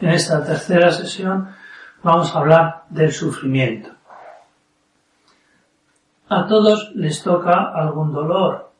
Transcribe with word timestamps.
En 0.00 0.08
esta 0.08 0.42
tercera 0.42 0.90
sesión 0.90 1.48
vamos 2.02 2.34
a 2.34 2.38
hablar 2.38 2.84
del 2.88 3.12
sufrimiento. 3.12 3.90
A 6.28 6.46
todos 6.46 6.92
les 6.94 7.22
toca 7.22 7.72
algún 7.74 8.12
dolor. 8.12 8.70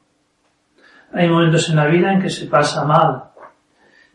Hay 1.13 1.29
momentos 1.29 1.69
en 1.69 1.77
la 1.77 1.87
vida 1.87 2.13
en 2.13 2.23
que 2.23 2.31
se 2.31 2.47
pasa 2.47 2.85
mal. 2.85 3.25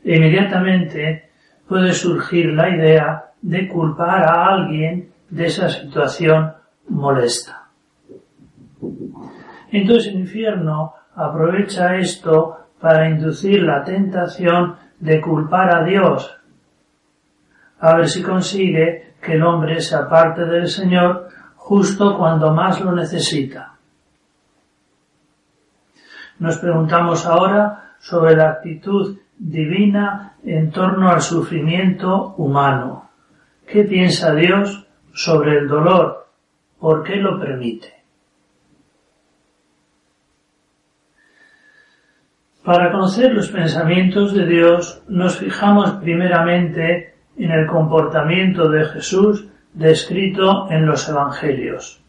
E 0.04 0.16
inmediatamente 0.16 1.30
puede 1.68 1.94
surgir 1.94 2.54
la 2.54 2.70
idea 2.70 3.26
de 3.42 3.68
culpar 3.68 4.24
a 4.24 4.48
alguien 4.48 5.12
de 5.30 5.46
esa 5.46 5.70
situación 5.70 6.54
molesta. 6.90 7.68
Entonces 9.72 10.08
el 10.08 10.22
infierno 10.22 10.94
aprovecha 11.16 11.98
esto 11.98 12.70
para 12.80 13.10
inducir 13.10 13.62
la 13.62 13.84
tentación 13.84 14.78
de 15.00 15.22
culpar 15.22 15.76
a 15.76 15.84
Dios 15.84 16.36
a 17.80 17.96
ver 17.96 18.08
si 18.10 18.24
consigue 18.24 19.16
que 19.22 19.34
el 19.34 19.44
hombre 19.44 19.82
se 19.82 19.96
aparte 19.96 20.46
del 20.46 20.68
Señor 20.68 21.30
justo 21.56 22.18
cuando 22.18 22.54
más 22.54 22.80
lo 22.82 22.92
necesita. 22.92 23.76
Nos 26.40 26.58
preguntamos 26.58 27.26
ahora 27.26 27.96
sobre 28.00 28.36
la 28.36 28.50
actitud 28.50 29.18
divina 29.38 30.36
en 30.44 30.72
torno 30.72 31.10
al 31.10 31.22
sufrimiento 31.22 32.36
humano. 32.38 33.10
¿Qué 33.66 33.84
piensa 33.84 34.34
Dios 34.36 34.88
sobre 35.14 35.58
el 35.58 35.68
dolor? 35.68 36.28
¿Por 36.80 37.04
qué 37.04 37.16
lo 37.16 37.40
permite? 37.40 37.94
Para 42.64 42.92
conocer 42.92 43.32
los 43.34 43.50
pensamientos 43.50 44.34
de 44.34 44.46
Dios 44.46 45.04
nos 45.08 45.38
fijamos 45.38 45.92
primeramente 46.02 47.15
en 47.38 47.52
el 47.52 47.68
comportamiento 47.68 48.70
de 48.70 48.86
Jesús 48.86 49.48
descrito 49.74 50.70
en 50.72 50.86
los 50.86 51.08
Evangelios. 51.10 52.02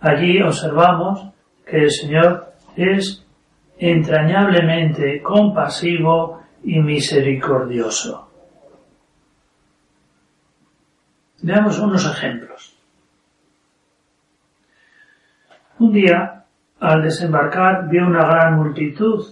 Allí 0.00 0.42
observamos 0.42 1.28
que 1.66 1.84
el 1.84 1.90
Señor 1.90 2.52
es 2.76 3.24
entrañablemente 3.78 5.22
compasivo 5.22 6.42
y 6.62 6.78
misericordioso. 6.80 8.28
Veamos 11.42 11.78
unos 11.78 12.06
ejemplos. 12.06 12.74
Un 15.78 15.92
día, 15.92 16.44
al 16.80 17.02
desembarcar, 17.02 17.88
vio 17.88 18.06
una 18.06 18.24
gran 18.26 18.56
multitud 18.56 19.26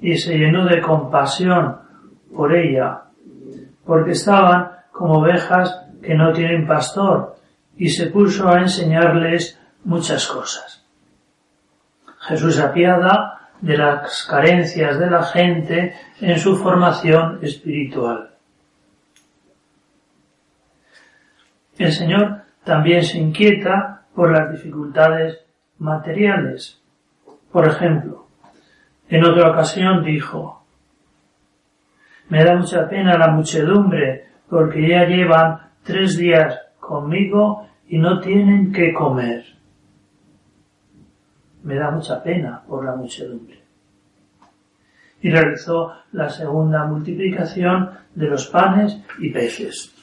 y 0.00 0.16
se 0.16 0.36
llenó 0.36 0.64
de 0.64 0.80
compasión 0.80 1.87
por 2.34 2.54
ella, 2.54 3.02
porque 3.84 4.12
estaban 4.12 4.70
como 4.92 5.18
ovejas 5.20 5.84
que 6.02 6.14
no 6.14 6.32
tienen 6.32 6.66
pastor, 6.66 7.36
y 7.76 7.88
se 7.88 8.06
puso 8.06 8.48
a 8.48 8.60
enseñarles 8.60 9.58
muchas 9.84 10.26
cosas. 10.26 10.84
Jesús 12.20 12.58
apiada 12.58 13.38
de 13.60 13.76
las 13.76 14.24
carencias 14.26 14.98
de 14.98 15.10
la 15.10 15.22
gente 15.22 15.94
en 16.20 16.38
su 16.38 16.56
formación 16.56 17.38
espiritual. 17.42 18.30
El 21.78 21.92
Señor 21.92 22.42
también 22.64 23.04
se 23.04 23.18
inquieta 23.18 24.02
por 24.14 24.32
las 24.32 24.50
dificultades 24.50 25.38
materiales. 25.78 26.80
Por 27.52 27.66
ejemplo, 27.66 28.26
en 29.08 29.24
otra 29.24 29.50
ocasión 29.50 30.04
dijo, 30.04 30.57
me 32.28 32.44
da 32.44 32.56
mucha 32.56 32.88
pena 32.88 33.16
la 33.16 33.28
muchedumbre, 33.28 34.26
porque 34.48 34.88
ya 34.88 35.04
llevan 35.04 35.60
tres 35.82 36.16
días 36.16 36.58
conmigo 36.78 37.66
y 37.88 37.98
no 37.98 38.20
tienen 38.20 38.72
que 38.72 38.92
comer. 38.92 39.44
Me 41.62 41.74
da 41.74 41.90
mucha 41.90 42.22
pena 42.22 42.62
por 42.66 42.84
la 42.84 42.94
muchedumbre. 42.94 43.62
Y 45.20 45.30
realizó 45.30 45.92
la 46.12 46.28
segunda 46.28 46.84
multiplicación 46.86 47.90
de 48.14 48.26
los 48.26 48.46
panes 48.46 49.00
y 49.18 49.30
peces. 49.30 49.94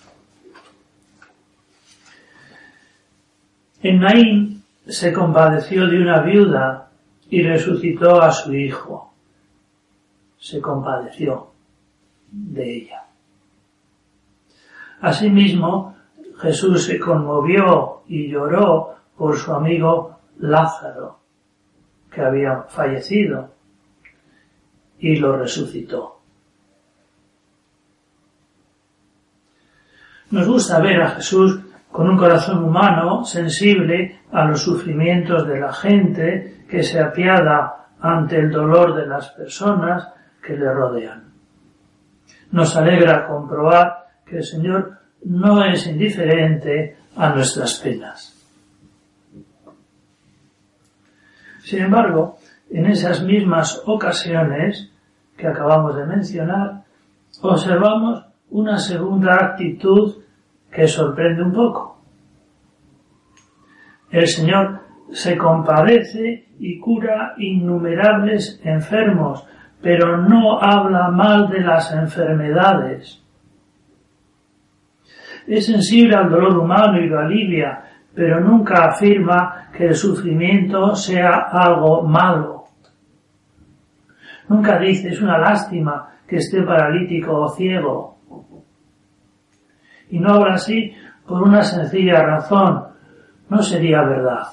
En 3.81 3.99
Naín 3.99 4.63
se 4.87 5.13
compadeció 5.13 5.87
de 5.87 6.01
una 6.01 6.21
viuda 6.21 6.89
y 7.29 7.43
resucitó 7.43 8.21
a 8.21 8.31
su 8.31 8.53
hijo. 8.53 9.13
Se 10.37 10.59
compadeció 10.59 11.54
de 12.31 12.77
ella. 12.77 13.03
Asimismo, 15.01 15.95
Jesús 16.37 16.85
se 16.85 16.99
conmovió 16.99 18.03
y 18.07 18.29
lloró 18.29 18.95
por 19.17 19.37
su 19.37 19.53
amigo 19.53 20.19
Lázaro, 20.39 21.19
que 22.11 22.21
había 22.21 22.63
fallecido, 22.63 23.51
y 24.99 25.15
lo 25.17 25.37
resucitó. 25.37 26.19
Nos 30.31 30.47
gusta 30.47 30.79
ver 30.79 31.01
a 31.01 31.09
Jesús 31.11 31.59
con 31.91 32.09
un 32.09 32.17
corazón 32.17 32.63
humano 32.63 33.23
sensible 33.23 34.21
a 34.31 34.45
los 34.45 34.61
sufrimientos 34.61 35.47
de 35.47 35.59
la 35.59 35.71
gente 35.71 36.65
que 36.69 36.83
se 36.83 36.99
apiada 36.99 37.87
ante 38.01 38.37
el 38.37 38.51
dolor 38.51 38.95
de 38.95 39.07
las 39.07 39.29
personas 39.29 40.09
que 40.45 40.57
le 40.57 40.73
rodean. 40.73 41.24
Nos 42.55 42.73
alegra 42.77 43.27
comprobar 43.27 44.05
que 44.25 44.37
el 44.37 44.43
Señor 44.45 44.97
no 45.25 45.61
es 45.65 45.87
indiferente 45.87 46.95
a 47.17 47.27
nuestras 47.31 47.81
penas. 47.81 48.31
Sin 51.65 51.83
embargo, 51.83 52.37
en 52.69 52.85
esas 52.85 53.21
mismas 53.23 53.83
ocasiones 53.85 54.89
que 55.35 55.47
acabamos 55.49 55.97
de 55.97 56.05
mencionar, 56.05 56.85
observamos 57.41 58.23
una 58.51 58.77
segunda 58.77 59.35
actitud 59.35 60.23
que 60.71 60.87
sorprende 60.87 61.43
un 61.43 61.51
poco. 61.51 61.99
El 64.11 64.27
Señor 64.27 64.79
se 65.11 65.37
compadece 65.37 66.47
y 66.57 66.79
cura 66.79 67.33
innumerables 67.37 68.61
enfermos 68.63 69.45
pero 69.85 70.17
no 70.17 70.59
habla 70.59 71.09
mal 71.09 71.47
de 71.47 71.59
las 71.61 71.93
enfermedades. 71.93 73.21
Es 75.45 75.67
sensible 75.67 76.15
al 76.15 76.27
dolor 76.27 76.57
humano 76.57 76.99
y 76.99 77.07
lo 77.07 77.19
alivia, 77.19 77.83
pero 78.15 78.39
nunca 78.39 78.85
afirma 78.85 79.67
que 79.71 79.85
el 79.85 79.93
sufrimiento 79.93 80.95
sea 80.95 81.49
algo 81.51 82.01
malo. 82.01 82.63
Nunca 84.49 84.79
dice 84.79 85.09
es 85.09 85.21
una 85.21 85.37
lástima 85.37 86.15
que 86.27 86.37
esté 86.37 86.63
paralítico 86.63 87.41
o 87.41 87.49
ciego. 87.49 88.17
Y 90.09 90.17
no 90.17 90.33
habla 90.33 90.55
así 90.55 90.95
por 91.27 91.43
una 91.43 91.61
sencilla 91.61 92.23
razón. 92.23 92.85
No 93.49 93.61
sería 93.61 94.01
verdad. 94.01 94.47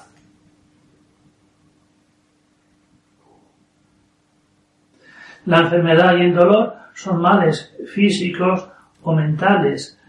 La 5.45 5.59
enfermedad 5.59 6.15
y 6.17 6.21
el 6.21 6.35
dolor 6.35 6.75
son 6.93 7.21
males 7.21 7.75
físicos 7.93 8.69
o 9.01 9.13
mentales, 9.13 9.99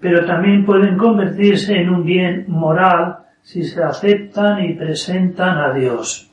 pero 0.00 0.24
también 0.26 0.64
pueden 0.64 0.96
convertirse 0.96 1.76
en 1.76 1.90
un 1.90 2.04
bien 2.04 2.44
moral 2.48 3.18
si 3.42 3.64
se 3.64 3.82
aceptan 3.82 4.64
y 4.64 4.74
presentan 4.74 5.58
a 5.58 5.72
Dios. 5.72 6.30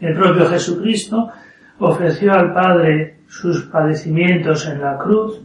El 0.00 0.14
propio 0.14 0.46
Jesucristo 0.46 1.30
ofreció 1.78 2.32
al 2.32 2.52
Padre 2.52 3.20
sus 3.26 3.64
padecimientos 3.64 4.66
en 4.68 4.80
la 4.80 4.98
cruz, 4.98 5.40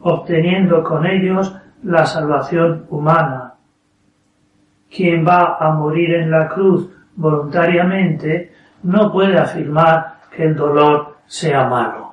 obteniendo 0.00 0.82
con 0.82 1.06
ellos 1.06 1.54
la 1.82 2.04
salvación 2.04 2.86
humana, 2.90 3.54
quien 4.90 5.26
va 5.26 5.56
a 5.58 5.72
morir 5.72 6.14
en 6.14 6.30
la 6.30 6.48
cruz 6.48 6.90
voluntariamente 7.16 8.52
no 8.82 9.12
puede 9.12 9.38
afirmar 9.38 10.19
que 10.34 10.44
el 10.44 10.54
dolor 10.54 11.18
sea 11.26 11.68
malo. 11.68 12.10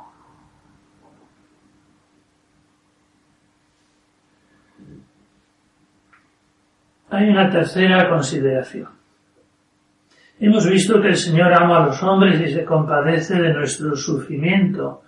Hay 7.09 7.29
una 7.29 7.49
tercera 7.49 8.09
consideración. 8.09 8.89
Hemos 10.39 10.69
visto 10.69 11.01
que 11.01 11.09
el 11.09 11.15
Señor 11.15 11.53
ama 11.53 11.77
a 11.77 11.85
los 11.87 12.03
hombres 12.03 12.39
y 12.41 12.53
se 12.53 12.63
compadece 12.63 13.41
de 13.41 13.53
nuestro 13.53 13.95
sufrimiento. 13.95 15.01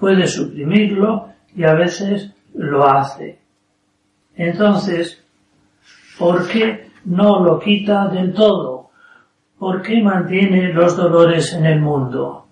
Puede 0.00 0.26
suprimirlo 0.26 1.28
y 1.54 1.64
a 1.64 1.74
veces 1.74 2.32
lo 2.54 2.84
hace. 2.88 3.38
Entonces, 4.34 5.24
¿por 6.18 6.48
qué 6.48 6.90
no 7.04 7.44
lo 7.44 7.58
quita 7.58 8.08
del 8.08 8.32
todo? 8.32 8.77
¿Por 9.58 9.82
qué 9.82 10.00
mantiene 10.00 10.72
los 10.72 10.96
dolores 10.96 11.52
en 11.52 11.66
el 11.66 11.80
mundo? 11.80 12.46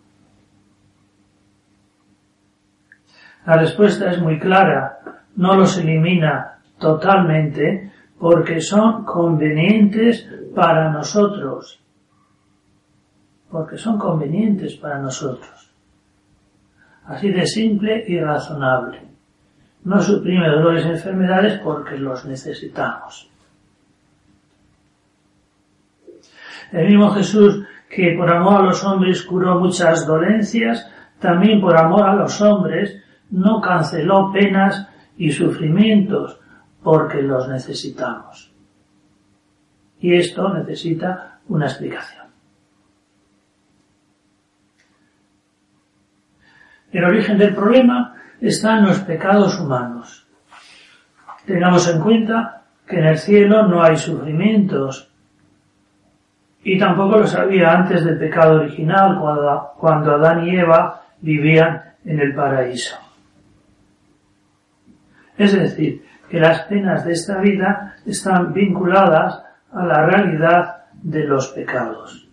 La 3.47 3.57
respuesta 3.59 4.11
es 4.11 4.21
muy 4.21 4.41
clara. 4.41 4.99
No 5.37 5.55
los 5.55 5.79
elimina 5.79 6.59
totalmente 6.81 7.93
porque 8.19 8.61
son 8.61 9.05
convenientes 9.05 10.29
para 10.55 10.91
nosotros. 10.91 11.81
Porque 13.51 13.79
son 13.79 13.99
convenientes 13.99 14.75
para 14.75 14.99
nosotros. 14.99 15.71
Así 17.05 17.31
de 17.31 17.47
simple 17.47 18.05
y 18.09 18.19
razonable. 18.19 19.01
No 19.85 20.01
suprime 20.01 20.49
dolores 20.49 20.85
y 20.85 20.89
enfermedades 20.89 21.61
porque 21.63 21.97
los 21.97 22.25
necesitamos. 22.25 23.31
El 26.73 26.89
mismo 26.89 27.11
Jesús 27.11 27.65
que 27.89 28.15
por 28.17 28.33
amor 28.33 28.57
a 28.57 28.65
los 28.65 28.85
hombres 28.85 29.23
curó 29.23 29.59
muchas 29.61 30.07
dolencias, 30.07 30.91
también 31.21 31.61
por 31.61 31.77
amor 31.77 32.05
a 32.05 32.15
los 32.15 32.41
hombres 32.41 33.03
no 33.31 33.61
canceló 33.61 34.33
penas 34.33 34.89
y 35.17 35.31
sufrimientos 35.31 36.39
porque 36.83 37.23
los 37.23 37.49
necesitamos. 37.49 38.53
Y 40.01 40.15
esto 40.15 40.53
necesita 40.53 41.41
una 41.49 41.67
explicación. 41.67 42.27
El 46.93 47.05
origen 47.05 47.39
del 47.39 47.55
problema 47.55 48.15
está 48.41 48.79
en 48.79 48.87
los 48.87 49.01
pecados 49.01 49.59
humanos. 49.59 50.27
Tengamos 51.45 51.89
en 51.89 52.01
cuenta 52.01 52.65
que 52.87 52.99
en 52.99 53.07
el 53.07 53.19
cielo 53.19 53.67
no 53.67 53.83
hay 53.83 53.97
sufrimientos 53.97 55.11
y 56.69 56.77
tampoco 56.79 57.19
los 57.19 57.33
había 57.37 57.71
antes 57.71 58.05
del 58.05 58.19
pecado 58.19 58.57
original 58.57 59.21
cuando, 59.79 60.17
Adán 60.17 60.49
y 60.49 60.57
Eva 60.57 61.01
vivían 61.21 61.95
en 62.05 62.19
el 62.19 62.35
paraíso. 62.35 62.97
Es 65.39 65.53
decir, 65.53 66.05
que 66.29 66.41
las 66.41 66.63
penas 66.63 67.05
de 67.05 67.13
esta 67.13 67.39
vida 67.39 67.95
están 68.05 68.53
vinculadas 68.53 69.45
a 69.73 69.87
la 69.87 70.07
realidad 70.07 70.87
de 70.95 71.23
los 71.23 71.47
pecados. 71.53 72.29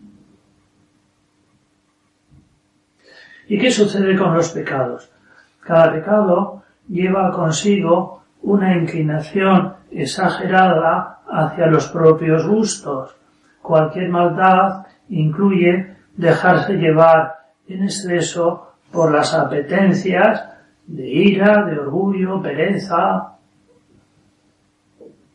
¿Y 3.47 3.59
qué 3.59 3.69
sucede 3.69 4.18
con 4.18 4.33
los 4.33 4.50
pecados? 4.50 5.12
Cada 5.59 5.94
pecado 5.94 6.63
lleva 6.89 7.29
consigo 7.29 8.24
una 8.41 8.75
inclinación 8.75 9.75
exagerada 9.91 11.19
hacia 11.29 11.68
los 11.68 11.88
propios 11.89 12.47
gustos. 12.47 13.15
Cualquier 13.63 14.10
maldad 14.10 14.86
incluye 15.07 15.95
dejarse 16.18 16.74
llevar 16.74 17.33
en 17.68 17.83
exceso 17.83 18.74
por 18.92 19.13
las 19.13 19.33
apetencias 19.33 20.44
de 20.86 21.07
ira, 21.07 21.63
de 21.63 21.80
orgullo, 21.80 22.42
pereza, 22.42 23.38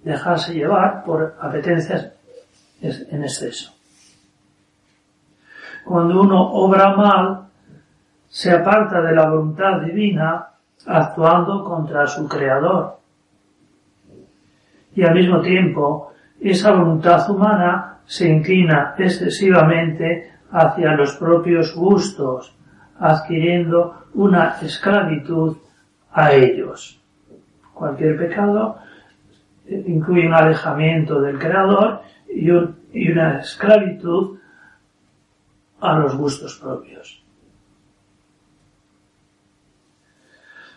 dejarse 0.05 0.53
llevar 0.53 1.05
por 1.05 1.37
apetencias 1.41 2.13
en 2.83 3.25
exceso. 3.25 3.73
Cuando 5.87 6.21
uno 6.21 6.53
obra 6.53 6.95
mal, 6.95 7.49
se 8.29 8.53
aparta 8.53 9.01
de 9.01 9.15
la 9.15 9.31
voluntad 9.31 9.81
divina 9.81 10.49
actuando 10.85 11.65
contra 11.65 12.07
su 12.07 12.29
creador. 12.29 12.99
Y 14.95 15.03
al 15.03 15.15
mismo 15.15 15.41
tiempo, 15.41 16.13
esa 16.41 16.73
voluntad 16.73 17.29
humana 17.31 17.99
se 18.07 18.29
inclina 18.29 18.95
excesivamente 18.99 20.33
hacia 20.51 20.93
los 20.93 21.17
propios 21.17 21.75
gustos, 21.75 22.55
adquiriendo 22.99 24.07
una 24.15 24.57
esclavitud 24.63 25.59
a 26.13 26.33
ellos. 26.33 27.01
Cualquier 27.75 28.17
pecado 28.17 28.79
incluye 29.69 30.27
un 30.27 30.35
alejamiento 30.35 31.21
del 31.21 31.39
creador 31.39 32.01
y, 32.29 32.49
y 32.93 33.13
una 33.13 33.41
esclavitud 33.41 34.39
a 35.81 35.99
los 35.99 36.17
gustos 36.17 36.59
propios. 36.59 37.23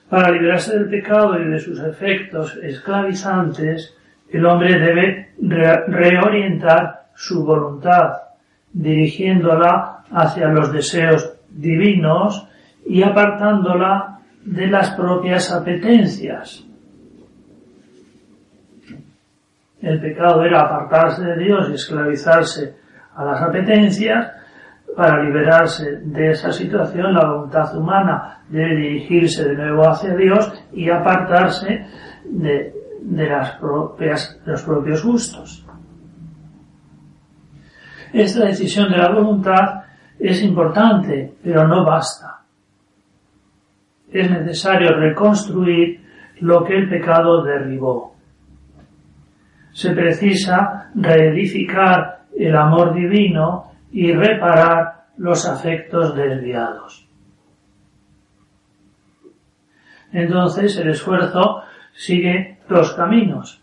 Para 0.10 0.30
liberarse 0.32 0.78
del 0.78 0.90
pecado 0.90 1.40
y 1.40 1.48
de 1.48 1.60
sus 1.60 1.80
efectos 1.80 2.58
esclavizantes, 2.58 3.96
el 4.32 4.46
hombre 4.46 4.80
debe 4.80 5.30
reorientar 5.88 7.02
su 7.16 7.44
voluntad, 7.44 8.14
dirigiéndola 8.72 10.04
hacia 10.12 10.48
los 10.48 10.72
deseos 10.72 11.34
divinos 11.50 12.48
y 12.86 13.04
apartándola 13.04 14.20
de 14.46 14.68
las 14.68 14.92
propias 14.92 15.52
apetencias. 15.52 16.66
El 19.82 20.00
pecado 20.00 20.44
era 20.44 20.62
apartarse 20.62 21.24
de 21.24 21.38
Dios 21.44 21.70
y 21.70 21.74
esclavizarse 21.74 22.76
a 23.16 23.26
las 23.26 23.42
apetencias. 23.42 24.32
Para 24.96 25.24
liberarse 25.24 26.00
de 26.04 26.32
esa 26.32 26.52
situación, 26.52 27.14
la 27.14 27.26
voluntad 27.26 27.76
humana 27.78 28.42
debe 28.50 28.76
dirigirse 28.76 29.48
de 29.48 29.56
nuevo 29.56 29.88
hacia 29.88 30.14
Dios 30.16 30.52
y 30.74 30.90
apartarse 30.90 31.86
de, 32.26 32.81
las 33.02 33.58
propias, 33.58 34.40
de 34.46 34.52
los 34.52 34.64
propios 34.64 35.04
gustos. 35.04 35.66
Esta 38.14 38.46
decisión 38.46 38.92
de 38.92 38.98
la 38.98 39.12
voluntad 39.12 39.84
es 40.20 40.44
importante, 40.44 41.34
pero 41.44 41.68
no 41.68 41.86
basta. 41.86 42.42
Es 44.12 44.30
necesario 44.30 44.96
reconstruir 44.98 46.02
lo 46.42 46.64
que 46.64 46.76
el 46.76 46.90
pecado 46.90 47.44
derribó 47.44 48.12
se 49.74 49.92
precisa 49.92 50.90
reedificar 50.96 52.26
el 52.38 52.56
amor 52.56 52.94
divino 52.94 53.72
y 53.92 54.12
reparar 54.12 55.06
los 55.18 55.46
afectos 55.46 56.16
desviados. 56.16 57.08
Entonces 60.12 60.78
el 60.78 60.90
esfuerzo 60.90 61.64
sigue 61.94 62.60
dos 62.70 62.94
caminos. 62.94 63.62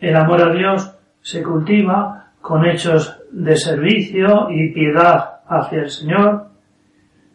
El 0.00 0.16
amor 0.16 0.42
a 0.42 0.52
Dios 0.52 0.94
se 1.20 1.42
cultiva 1.42 2.32
con 2.40 2.64
hechos 2.66 3.20
de 3.32 3.56
servicio 3.56 4.48
y 4.50 4.72
piedad 4.72 5.40
hacia 5.48 5.80
el 5.80 5.90
Señor 5.90 6.48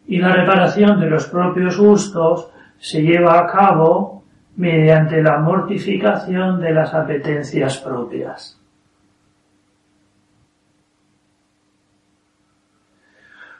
y 0.07 0.17
la 0.19 0.31
reparación 0.33 0.99
de 0.99 1.09
los 1.09 1.27
propios 1.27 1.77
gustos 1.77 2.49
se 2.77 3.01
lleva 3.01 3.39
a 3.39 3.47
cabo 3.47 4.23
mediante 4.55 5.21
la 5.21 5.39
mortificación 5.39 6.59
de 6.59 6.73
las 6.73 6.93
apetencias 6.93 7.77
propias. 7.77 8.59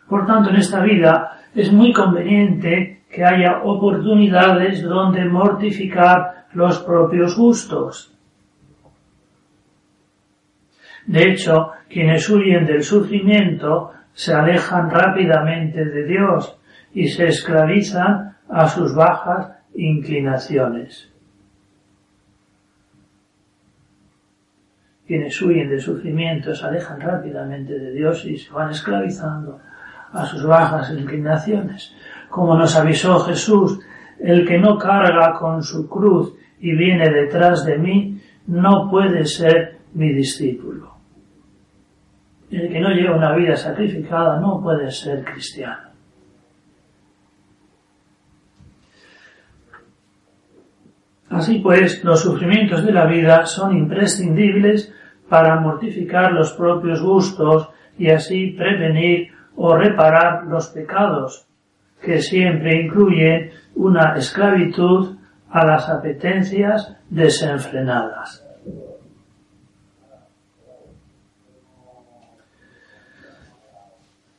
Por 0.07 0.25
tanto, 0.25 0.49
en 0.49 0.57
esta 0.57 0.81
vida 0.81 1.39
es 1.55 1.71
muy 1.71 1.93
conveniente 1.93 3.00
que 3.11 3.23
haya 3.25 3.61
oportunidades 3.63 4.81
donde 4.83 5.25
mortificar 5.25 6.45
los 6.53 6.79
propios 6.79 7.35
gustos. 7.35 8.13
De 11.05 11.29
hecho, 11.29 11.71
quienes 11.89 12.29
huyen 12.29 12.65
del 12.65 12.83
sufrimiento 12.83 13.91
se 14.13 14.33
alejan 14.33 14.89
rápidamente 14.89 15.83
de 15.83 16.05
Dios 16.05 16.57
y 16.93 17.07
se 17.07 17.27
esclavizan 17.27 18.37
a 18.49 18.67
sus 18.67 18.93
bajas 18.95 19.57
inclinaciones. 19.73 21.09
Quienes 25.07 25.41
huyen 25.41 25.69
del 25.69 25.81
sufrimiento 25.81 26.55
se 26.55 26.65
alejan 26.65 27.01
rápidamente 27.01 27.77
de 27.77 27.91
Dios 27.91 28.23
y 28.25 28.37
se 28.37 28.53
van 28.53 28.69
esclavizando 28.69 29.59
a 30.13 30.25
sus 30.25 30.45
bajas 30.45 30.91
inclinaciones. 30.91 31.93
Como 32.31 32.57
nos 32.57 32.75
avisó 32.77 33.19
Jesús, 33.19 33.79
el 34.17 34.47
que 34.47 34.57
no 34.57 34.77
carga 34.77 35.33
con 35.37 35.61
su 35.61 35.87
cruz 35.89 36.33
y 36.61 36.73
viene 36.73 37.09
detrás 37.09 37.65
de 37.65 37.77
mí, 37.77 38.21
no 38.47 38.89
puede 38.89 39.25
ser 39.25 39.79
mi 39.93 40.13
discípulo. 40.13 40.95
El 42.49 42.69
que 42.69 42.79
no 42.79 42.89
lleva 42.89 43.17
una 43.17 43.35
vida 43.35 43.55
sacrificada 43.57 44.39
no 44.39 44.61
puede 44.61 44.89
ser 44.91 45.25
cristiano. 45.25 45.91
Así 51.29 51.59
pues, 51.59 52.01
los 52.03 52.21
sufrimientos 52.21 52.85
de 52.85 52.93
la 52.93 53.05
vida 53.05 53.45
son 53.45 53.75
imprescindibles 53.77 54.93
para 55.27 55.59
mortificar 55.59 56.31
los 56.31 56.53
propios 56.53 57.01
gustos 57.01 57.69
y 57.97 58.09
así 58.09 58.51
prevenir 58.51 59.31
o 59.55 59.75
reparar 59.75 60.45
los 60.47 60.67
pecados, 60.67 61.47
que 62.01 62.21
siempre 62.21 62.81
incluyen 62.81 63.51
una 63.75 64.15
esclavitud 64.15 65.17
a 65.49 65.65
las 65.65 65.89
apetencias 65.89 66.95
desenfrenadas. 67.09 68.45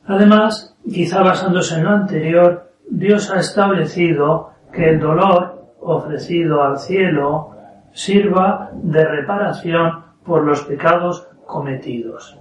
Además, 0.06 0.76
quizá 0.84 1.22
basándose 1.22 1.76
en 1.76 1.84
lo 1.84 1.90
anterior, 1.90 2.72
Dios 2.90 3.30
ha 3.30 3.38
establecido 3.38 4.50
que 4.72 4.90
el 4.90 5.00
dolor 5.00 5.62
ofrecido 5.80 6.62
al 6.62 6.78
cielo 6.78 7.50
sirva 7.92 8.70
de 8.74 9.04
reparación 9.04 10.04
por 10.24 10.44
los 10.44 10.62
pecados 10.64 11.28
cometidos. 11.46 12.38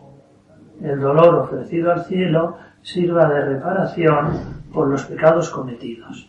El 0.81 0.99
dolor 0.99 1.35
ofrecido 1.35 1.91
al 1.91 2.05
cielo 2.05 2.57
sirva 2.81 3.27
de 3.27 3.45
reparación 3.45 4.60
por 4.73 4.87
los 4.89 5.03
pecados 5.05 5.49
cometidos. 5.49 6.27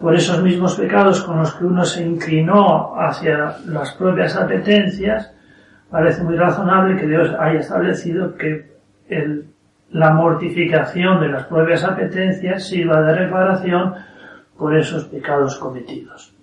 Por 0.00 0.14
esos 0.14 0.42
mismos 0.42 0.76
pecados 0.76 1.22
con 1.22 1.38
los 1.38 1.54
que 1.54 1.64
uno 1.64 1.84
se 1.84 2.04
inclinó 2.04 2.94
hacia 3.00 3.56
las 3.66 3.94
propias 3.94 4.36
apetencias, 4.36 5.32
parece 5.90 6.22
muy 6.22 6.36
razonable 6.36 7.00
que 7.00 7.06
Dios 7.06 7.34
haya 7.38 7.60
establecido 7.60 8.36
que 8.36 8.76
la 9.90 10.12
mortificación 10.12 11.20
de 11.20 11.28
las 11.28 11.44
propias 11.44 11.84
apetencias 11.84 12.68
sirva 12.68 13.00
de 13.02 13.14
reparación 13.14 13.94
por 14.58 14.76
esos 14.76 15.04
pecados 15.04 15.56
cometidos. 15.58 16.34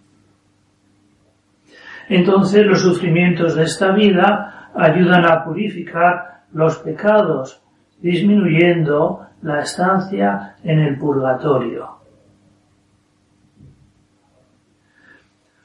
Entonces 2.09 2.65
los 2.65 2.81
sufrimientos 2.81 3.55
de 3.55 3.63
esta 3.63 3.91
vida 3.91 4.69
ayudan 4.75 5.25
a 5.25 5.43
purificar 5.43 6.41
los 6.53 6.77
pecados, 6.79 7.61
disminuyendo 8.01 9.25
la 9.43 9.59
estancia 9.59 10.55
en 10.63 10.79
el 10.79 10.97
purgatorio. 10.97 11.97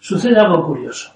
Sucede 0.01 0.39
algo 0.39 0.67
curioso. 0.67 1.13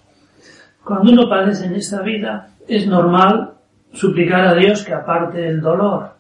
Cuando 0.85 1.13
uno 1.13 1.29
padece 1.29 1.67
en 1.67 1.75
esta 1.75 2.03
vida, 2.03 2.49
es 2.67 2.87
normal 2.87 3.55
suplicar 3.93 4.47
a 4.47 4.55
Dios 4.55 4.85
que 4.85 4.95
aparte 4.95 5.49
el 5.49 5.61
dolor. 5.61 6.15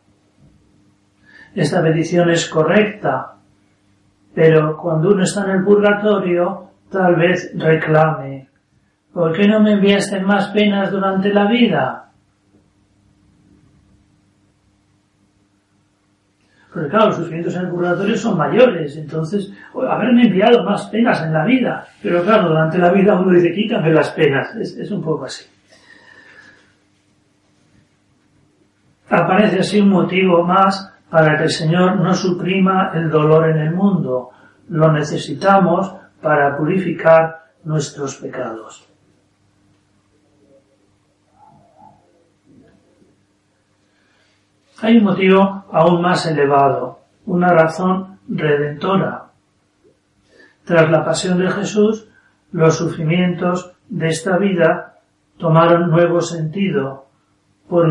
Esta 1.55 1.83
petición 1.83 2.31
es 2.31 2.49
correcta, 2.49 3.37
pero 4.35 4.77
cuando 4.77 5.11
uno 5.11 5.23
está 5.23 5.45
en 5.45 5.51
el 5.59 5.65
purgatorio, 5.65 6.71
tal 6.91 7.17
vez 7.17 7.53
reclame, 7.57 8.49
¿por 9.13 9.33
qué 9.33 9.47
no 9.47 9.61
me 9.61 9.73
enviaste 9.73 10.21
más 10.21 10.49
penas 10.49 10.91
durante 10.91 11.33
la 11.33 11.47
vida? 11.47 12.12
Porque 16.73 16.88
claro, 16.88 17.07
los 17.07 17.17
sufrimientos 17.17 17.55
en 17.55 17.62
el 17.62 17.69
purgatorio 17.69 18.17
son 18.17 18.38
mayores, 18.38 18.97
entonces, 18.97 19.52
haberme 19.75 20.23
enviado 20.23 20.64
más 20.64 20.87
penas 20.87 21.23
en 21.23 21.33
la 21.33 21.45
vida. 21.45 21.87
Pero 22.02 22.23
claro, 22.23 22.49
durante 22.49 22.79
la 22.79 22.91
vida 22.91 23.14
uno 23.14 23.31
dice, 23.33 23.52
quítame 23.52 23.93
las 23.93 24.11
penas. 24.11 24.55
Es, 24.57 24.76
es 24.79 24.91
un 24.91 25.02
poco 25.02 25.26
así. 25.26 25.45
Aparece 29.11 29.61
así 29.61 29.81
un 29.81 29.91
motivo 29.91 30.43
más 30.45 30.91
para 31.11 31.37
que 31.37 31.45
el 31.45 31.50
Señor 31.50 32.00
no 32.00 32.14
suprima 32.14 32.91
el 32.95 33.11
dolor 33.11 33.50
en 33.50 33.59
el 33.59 33.75
mundo. 33.75 34.31
Lo 34.71 34.91
necesitamos 34.91 35.95
para 36.23 36.57
purificar 36.57 37.43
nuestros 37.64 38.17
pecados. 38.17 38.92
Hay 44.83 44.99
un 44.99 45.05
motivo 45.05 45.65
aún 45.71 46.03
más 46.03 46.27
elevado, 46.27 46.99
una 47.27 47.53
razón 47.53 48.19
redentora. 48.29 49.27
Tras 50.65 50.91
la 50.91 51.05
pasión 51.05 51.39
de 51.39 51.49
Jesús, 51.51 52.09
los 52.51 52.79
sufrimientos 52.79 53.75
de 53.89 54.09
esta 54.09 54.39
vida 54.39 54.99
tomaron 55.39 55.89
nuevo 55.89 56.21
sentido, 56.21 57.07
pues 57.69 57.89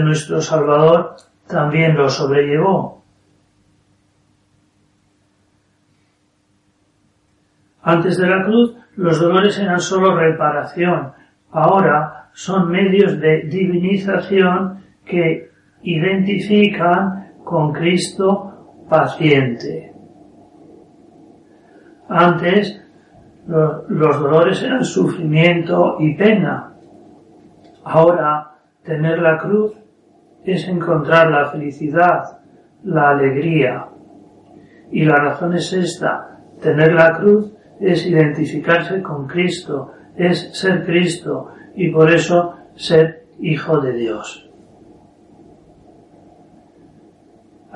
nuestro 0.00 0.40
Salvador 0.40 1.16
también 1.48 1.96
lo 1.96 2.08
sobrellevó. 2.08 3.02
Antes 7.82 8.16
de 8.16 8.28
la 8.28 8.44
cruz, 8.44 8.76
los 8.94 9.18
dolores 9.18 9.58
eran 9.58 9.80
solo 9.80 10.14
reparación. 10.14 11.14
Ahora 11.50 12.30
son 12.32 12.70
medios 12.70 13.18
de 13.18 13.42
divinización 13.42 14.84
que 15.04 15.48
identifican 15.82 17.32
con 17.44 17.72
Cristo 17.72 18.84
paciente. 18.88 19.92
Antes, 22.08 22.82
los 23.46 24.20
dolores 24.20 24.62
eran 24.62 24.84
sufrimiento 24.84 25.96
y 25.98 26.14
pena. 26.14 26.74
Ahora, 27.84 28.56
tener 28.82 29.18
la 29.18 29.38
cruz 29.38 29.72
es 30.44 30.66
encontrar 30.68 31.30
la 31.30 31.50
felicidad, 31.50 32.40
la 32.84 33.10
alegría. 33.10 33.86
Y 34.90 35.04
la 35.04 35.16
razón 35.16 35.54
es 35.54 35.72
esta, 35.72 36.38
tener 36.62 36.92
la 36.94 37.12
cruz 37.18 37.52
es 37.80 38.06
identificarse 38.06 39.02
con 39.02 39.26
Cristo, 39.26 39.92
es 40.16 40.50
ser 40.58 40.84
Cristo 40.84 41.48
y 41.74 41.90
por 41.90 42.10
eso 42.10 42.56
ser 42.74 43.26
hijo 43.40 43.80
de 43.80 43.92
Dios. 43.92 44.47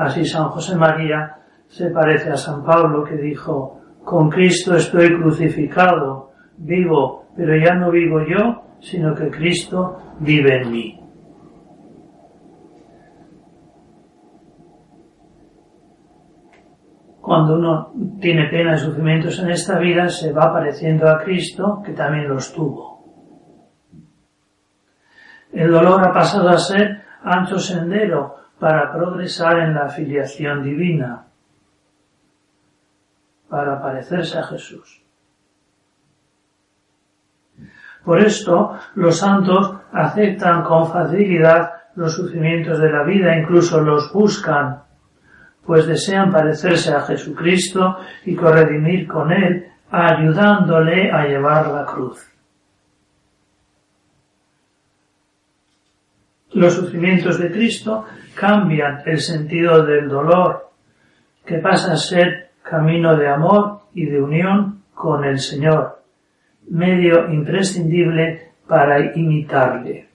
Así 0.02 0.24
San 0.24 0.48
José 0.48 0.76
María 0.76 1.36
se 1.68 1.90
parece 1.90 2.30
a 2.30 2.36
San 2.36 2.64
Pablo 2.64 3.04
que 3.04 3.16
dijo, 3.16 3.80
con 4.04 4.28
Cristo 4.28 4.74
estoy 4.74 5.08
crucificado, 5.16 6.30
vivo, 6.58 7.26
pero 7.36 7.56
ya 7.56 7.74
no 7.74 7.90
vivo 7.90 8.20
yo, 8.20 8.62
sino 8.80 9.14
que 9.14 9.30
Cristo 9.30 9.96
vive 10.20 10.62
en 10.62 10.72
mí. 10.72 11.02
cuando 17.32 17.54
uno 17.54 17.92
tiene 18.20 18.48
pena 18.50 18.74
y 18.74 18.78
sufrimientos 18.78 19.38
en 19.38 19.48
esta 19.48 19.78
vida, 19.78 20.08
se 20.08 20.32
va 20.32 20.52
pareciendo 20.52 21.08
a 21.08 21.22
Cristo, 21.22 21.80
que 21.82 21.92
también 21.92 22.28
los 22.28 22.52
tuvo. 22.52 23.04
El 25.52 25.70
dolor 25.70 26.06
ha 26.06 26.12
pasado 26.12 26.50
a 26.50 26.58
ser 26.58 27.00
ancho 27.22 27.58
sendero 27.58 28.34
para 28.62 28.92
progresar 28.92 29.58
en 29.58 29.74
la 29.74 29.88
filiación 29.88 30.62
divina, 30.62 31.24
para 33.48 33.82
parecerse 33.82 34.38
a 34.38 34.44
Jesús. 34.44 35.02
Por 38.04 38.20
esto, 38.20 38.78
los 38.94 39.18
santos 39.18 39.74
aceptan 39.92 40.62
con 40.62 40.92
facilidad 40.92 41.72
los 41.96 42.14
sufrimientos 42.14 42.78
de 42.78 42.88
la 42.88 43.02
vida, 43.02 43.36
incluso 43.36 43.80
los 43.80 44.12
buscan 44.12 44.82
pues 45.66 45.88
desean 45.88 46.30
parecerse 46.30 46.94
a 46.94 47.00
Jesucristo 47.00 47.96
y 48.24 48.36
corredimir 48.36 49.08
con 49.08 49.32
Él, 49.32 49.66
ayudándole 49.90 51.10
a 51.10 51.26
llevar 51.26 51.66
la 51.68 51.84
cruz. 51.84 52.31
Los 56.54 56.74
sufrimientos 56.74 57.38
de 57.38 57.50
Cristo 57.50 58.04
cambian 58.34 59.02
el 59.06 59.20
sentido 59.20 59.84
del 59.84 60.08
dolor, 60.08 60.70
que 61.44 61.58
pasa 61.58 61.92
a 61.92 61.96
ser 61.96 62.50
camino 62.62 63.16
de 63.16 63.28
amor 63.28 63.80
y 63.94 64.06
de 64.06 64.20
unión 64.20 64.82
con 64.94 65.24
el 65.24 65.38
Señor, 65.38 66.02
medio 66.68 67.30
imprescindible 67.32 68.52
para 68.66 69.16
imitarle. 69.16 70.08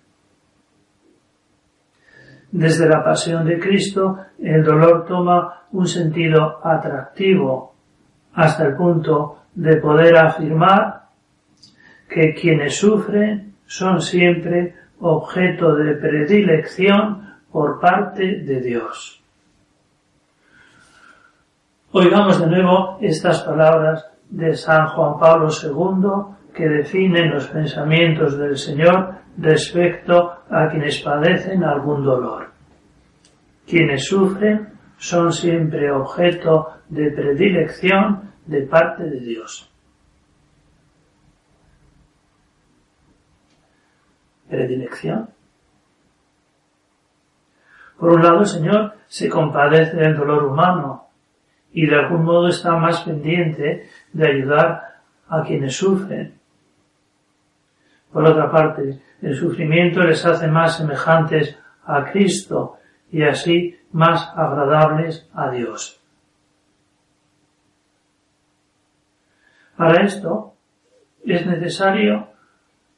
Desde 2.52 2.88
la 2.88 3.04
pasión 3.04 3.46
de 3.46 3.60
Cristo, 3.60 4.18
el 4.40 4.64
dolor 4.64 5.06
toma 5.06 5.66
un 5.72 5.88
sentido 5.88 6.66
atractivo 6.66 7.76
hasta 8.34 8.66
el 8.66 8.76
punto 8.76 9.44
de 9.54 9.78
poder 9.78 10.16
afirmar 10.18 11.08
que 12.08 12.34
quienes 12.34 12.78
sufren 12.78 13.56
son 13.66 14.02
siempre 14.02 14.76
objeto 15.00 15.76
de 15.76 15.96
predilección 15.96 17.36
por 17.52 17.80
parte 17.80 18.42
de 18.42 18.62
Dios. 18.62 19.22
Oigamos 21.92 22.40
de 22.40 22.48
nuevo 22.48 22.98
estas 23.02 23.42
palabras 23.42 24.06
de 24.30 24.56
San 24.56 24.88
Juan 24.88 25.20
Pablo 25.20 25.50
II 25.50 26.36
que 26.54 26.68
definen 26.68 27.32
los 27.32 27.48
pensamientos 27.48 28.38
del 28.38 28.58
Señor 28.58 29.16
respecto 29.38 30.34
a 30.50 30.70
quienes 30.70 31.00
padecen 31.02 31.64
algún 31.64 32.04
dolor. 32.04 32.50
Quienes 33.68 34.06
sufren 34.06 34.70
son 34.98 35.32
siempre 35.32 35.92
objeto 35.92 36.70
de 36.90 37.12
predilección 37.12 38.32
de 38.46 38.62
parte 38.64 39.04
de 39.04 39.20
Dios. 39.20 39.72
Predilección. 44.50 45.30
Por 48.00 48.14
un 48.14 48.24
lado, 48.24 48.42
el 48.42 48.46
Señor 48.46 48.94
se 49.08 49.30
compadece 49.30 49.98
del 49.98 50.16
dolor 50.16 50.44
humano 50.46 51.08
y 51.72 51.86
de 51.86 51.96
algún 51.96 52.24
modo 52.24 52.48
está 52.48 52.76
más 52.76 53.02
pendiente 53.02 53.90
de 54.14 54.28
ayudar 54.28 55.02
a 55.28 55.44
quienes 55.44 55.76
sufren. 55.76 56.38
Por 58.12 58.26
otra 58.26 58.50
parte, 58.52 59.00
el 59.22 59.36
sufrimiento 59.36 60.02
les 60.02 60.26
hace 60.26 60.48
más 60.48 60.78
semejantes 60.78 61.58
a 61.86 62.06
Cristo 62.12 62.78
y 63.12 63.24
así 63.24 63.78
más 63.92 64.32
agradables 64.36 65.30
a 65.34 65.50
Dios. 65.52 66.00
Para 69.76 70.04
esto 70.04 70.56
es 71.24 71.46
necesario 71.46 72.30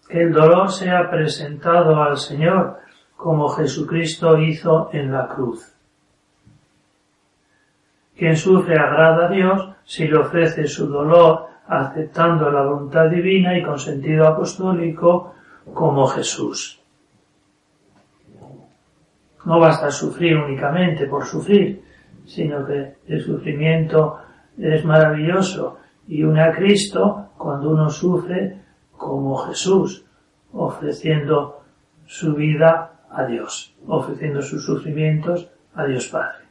el 0.09 0.33
dolor 0.33 0.71
sea 0.71 1.09
presentado 1.09 2.01
al 2.01 2.17
Señor 2.17 2.79
como 3.15 3.49
Jesucristo 3.49 4.37
hizo 4.39 4.89
en 4.91 5.11
la 5.11 5.27
cruz. 5.27 5.73
Quien 8.17 8.35
sufre 8.35 8.75
agrada 8.77 9.27
a 9.27 9.29
Dios 9.29 9.69
si 9.85 10.07
le 10.07 10.17
ofrece 10.17 10.67
su 10.67 10.87
dolor 10.87 11.47
aceptando 11.67 12.49
la 12.49 12.63
voluntad 12.63 13.09
divina 13.09 13.57
y 13.57 13.63
con 13.63 13.77
sentido 13.77 14.27
apostólico 14.27 15.35
como 15.73 16.07
Jesús. 16.07 16.81
No 19.45 19.59
basta 19.59 19.91
sufrir 19.91 20.35
únicamente 20.35 21.05
por 21.05 21.25
sufrir, 21.25 21.83
sino 22.25 22.65
que 22.65 22.95
el 23.07 23.21
sufrimiento 23.21 24.17
es 24.57 24.83
maravilloso 24.83 25.77
y 26.07 26.23
une 26.23 26.41
a 26.41 26.51
Cristo 26.51 27.29
cuando 27.37 27.69
uno 27.69 27.89
sufre 27.89 28.57
como 28.99 29.37
Jesús, 29.37 30.05
ofreciendo 30.51 31.63
su 32.05 32.35
vida 32.35 32.99
a 33.09 33.23
Dios, 33.23 33.73
ofreciendo 33.87 34.41
sus 34.41 34.65
sufrimientos 34.65 35.49
a 35.73 35.85
Dios 35.85 36.09
Padre. 36.09 36.45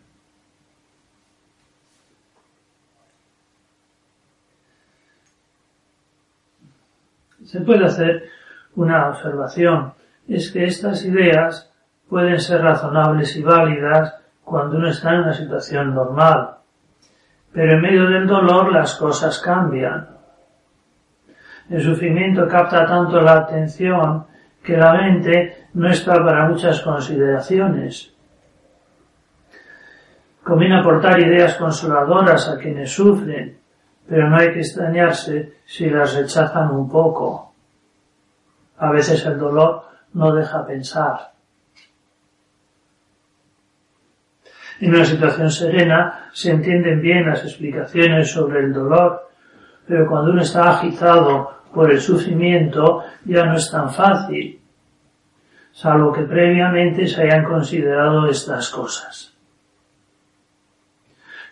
Se 7.45 7.61
puede 7.61 7.85
hacer 7.85 8.31
una 8.77 9.11
observación, 9.11 9.93
es 10.27 10.51
que 10.51 10.65
estas 10.65 11.05
ideas 11.05 11.71
pueden 12.09 12.41
ser 12.41 12.63
razonables 12.63 13.37
y 13.37 13.43
válidas 13.43 14.15
cuando 14.43 14.79
uno 14.79 14.89
está 14.89 15.15
en 15.15 15.21
una 15.21 15.35
situación 15.35 15.95
normal, 15.95 16.57
pero 17.53 17.73
en 17.73 17.83
medio 17.83 18.09
del 18.09 18.27
dolor 18.27 18.73
las 18.73 18.95
cosas 18.95 19.39
cambian. 19.39 20.18
El 21.71 21.83
sufrimiento 21.83 22.49
capta 22.49 22.87
tanto 22.87 23.21
la 23.21 23.39
atención 23.41 24.27
que 24.63 24.77
la 24.77 24.95
mente 24.95 25.69
no 25.75 25.91
está 25.91 26.15
para 26.15 26.49
muchas 26.49 26.81
consideraciones. 26.81 28.13
Conviene 30.43 30.81
aportar 30.81 31.21
ideas 31.21 31.57
consoladoras 31.57 32.49
a 32.49 32.59
quienes 32.59 32.91
sufren, 32.91 33.59
pero 34.09 34.31
no 34.31 34.37
hay 34.39 34.53
que 34.53 34.61
extrañarse 34.61 35.59
si 35.67 35.91
las 35.91 36.15
rechazan 36.15 36.71
un 36.71 36.89
poco. 36.89 37.53
A 38.79 38.91
veces 38.91 39.25
el 39.27 39.39
dolor 39.39 39.85
no 40.15 40.35
deja 40.35 40.67
pensar. 40.67 41.33
En 44.81 44.95
una 44.95 45.05
situación 45.05 45.51
serena 45.51 46.31
se 46.33 46.53
entienden 46.53 47.03
bien 47.03 47.27
las 47.27 47.43
explicaciones 47.45 48.31
sobre 48.31 48.61
el 48.61 48.73
dolor, 48.73 49.29
pero 49.87 50.07
cuando 50.07 50.31
uno 50.31 50.43
está 50.43 50.71
agitado 50.71 51.58
por 51.73 51.91
el 51.91 52.01
sufrimiento 52.01 53.03
ya 53.25 53.45
no 53.45 53.57
es 53.57 53.71
tan 53.71 53.91
fácil, 53.91 54.61
salvo 55.73 56.13
que 56.13 56.23
previamente 56.23 57.07
se 57.07 57.23
hayan 57.23 57.45
considerado 57.45 58.27
estas 58.29 58.71
cosas. 58.71 59.35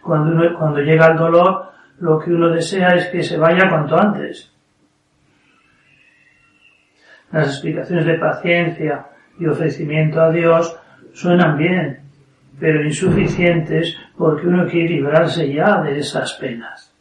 Cuando, 0.03 0.59
cuando 0.59 0.81
llega 0.81 1.07
el 1.07 1.19
dolor, 1.19 1.73
lo 1.99 2.19
que 2.19 2.31
uno 2.31 2.51
desea 2.51 2.91
es 2.91 3.07
que 3.09 3.23
se 3.23 3.37
vaya 3.37 3.69
cuanto 3.69 3.97
antes. 3.99 4.53
Las 7.33 7.49
explicaciones 7.49 8.07
de 8.07 8.19
paciencia 8.19 9.07
y 9.39 9.47
ofrecimiento 9.47 10.21
a 10.21 10.31
Dios 10.31 10.79
suenan 11.13 11.59
bien, 11.59 12.01
pero 12.59 12.85
insuficientes 12.85 13.97
porque 14.17 14.47
uno 14.47 14.67
quiere 14.67 14.95
librarse 14.95 15.53
ya 15.53 15.83
de 15.83 15.99
esas 15.99 16.35
penas. 16.35 16.96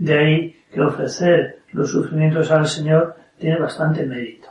De 0.00 0.18
ahí 0.18 0.56
que 0.72 0.80
ofrecer 0.80 1.60
los 1.72 1.90
sufrimientos 1.90 2.50
al 2.50 2.66
Señor 2.66 3.16
tiene 3.38 3.58
bastante 3.58 4.06
mérito. 4.06 4.48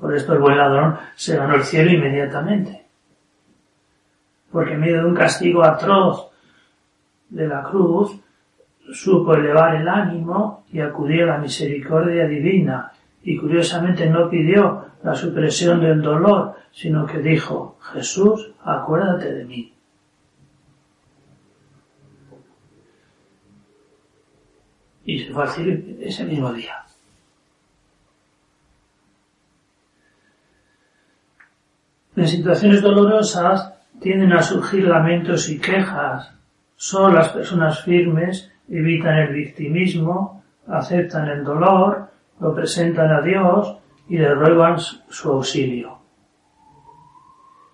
Por 0.00 0.14
esto 0.14 0.32
el 0.32 0.38
buen 0.38 0.56
ladrón 0.56 0.96
se 1.14 1.36
ganó 1.36 1.56
el 1.56 1.64
cielo 1.64 1.90
inmediatamente. 1.90 2.86
Porque 4.50 4.72
en 4.72 4.80
medio 4.80 5.02
de 5.02 5.04
un 5.04 5.14
castigo 5.14 5.62
atroz 5.62 6.30
de 7.28 7.46
la 7.46 7.62
cruz, 7.64 8.18
supo 8.90 9.34
elevar 9.34 9.76
el 9.76 9.86
ánimo 9.86 10.64
y 10.72 10.80
acudió 10.80 11.24
a 11.24 11.34
la 11.34 11.38
misericordia 11.38 12.26
divina 12.26 12.90
y 13.22 13.36
curiosamente 13.36 14.08
no 14.08 14.30
pidió 14.30 14.86
la 15.02 15.14
supresión 15.14 15.82
del 15.82 16.00
dolor, 16.00 16.54
sino 16.72 17.04
que 17.04 17.18
dijo, 17.18 17.76
Jesús, 17.92 18.50
acuérdate 18.64 19.34
de 19.34 19.44
mí. 19.44 19.77
Y 25.08 25.20
se 25.20 25.32
fue 25.32 25.42
al 25.42 25.84
ese 26.02 26.22
mismo 26.24 26.52
día. 26.52 26.84
En 32.14 32.28
situaciones 32.28 32.82
dolorosas 32.82 33.72
tienden 34.02 34.34
a 34.34 34.42
surgir 34.42 34.84
lamentos 34.84 35.48
y 35.48 35.58
quejas. 35.58 36.30
Solo 36.76 37.14
las 37.14 37.30
personas 37.30 37.82
firmes 37.84 38.52
evitan 38.68 39.16
el 39.16 39.32
victimismo, 39.32 40.44
aceptan 40.66 41.26
el 41.28 41.42
dolor, 41.42 42.10
lo 42.38 42.54
presentan 42.54 43.10
a 43.10 43.22
Dios 43.22 43.78
y 44.10 44.18
le 44.18 44.34
ruegan 44.34 44.78
su 44.78 45.30
auxilio. 45.30 46.00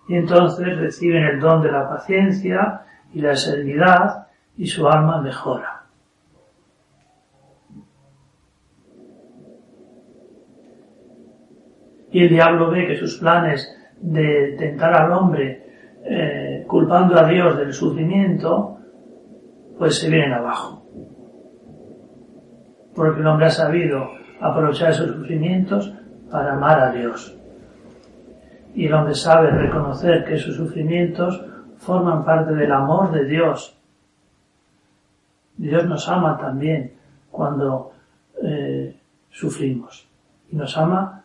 Y 0.07 0.15
entonces 0.15 0.77
reciben 0.77 1.23
el 1.23 1.41
don 1.41 1.61
de 1.61 1.71
la 1.73 1.89
paciencia 1.89 2.85
y 3.13 3.19
la 3.19 3.35
serenidad 3.35 4.27
y 4.55 4.67
su 4.67 4.87
alma 4.87 5.21
mejora. 5.21 5.84
Y 12.15 12.21
el 12.23 12.29
diablo 12.29 12.71
ve 12.71 12.87
que 12.87 12.95
sus 12.95 13.17
planes 13.17 13.69
de 13.99 14.55
tentar 14.57 14.93
al 14.93 15.11
hombre 15.11 15.65
eh, 16.05 16.63
culpando 16.65 17.19
a 17.19 17.27
Dios 17.27 17.57
del 17.57 17.73
sufrimiento, 17.73 18.77
pues 19.77 19.99
se 19.99 20.09
vienen 20.09 20.31
abajo. 20.31 20.81
Porque 22.95 23.19
el 23.19 23.27
hombre 23.27 23.47
ha 23.47 23.49
sabido 23.49 24.11
aprovechar 24.39 24.91
esos 24.91 25.13
sufrimientos 25.13 25.93
para 26.31 26.53
amar 26.53 26.79
a 26.79 26.91
Dios. 26.93 27.37
Y 28.73 28.85
el 28.85 28.93
hombre 28.93 29.13
sabe 29.13 29.49
reconocer 29.49 30.23
que 30.23 30.35
esos 30.35 30.55
sufrimientos 30.55 31.45
forman 31.79 32.23
parte 32.23 32.53
del 32.53 32.71
amor 32.71 33.11
de 33.11 33.25
Dios. 33.25 33.77
Dios 35.57 35.85
nos 35.85 36.07
ama 36.07 36.37
también 36.37 36.93
cuando 37.29 37.91
eh, 38.41 38.95
sufrimos 39.31 40.07
y 40.49 40.55
nos 40.55 40.77
ama 40.77 41.24